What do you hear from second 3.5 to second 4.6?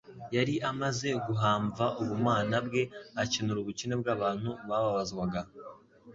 ubukene bw'abantu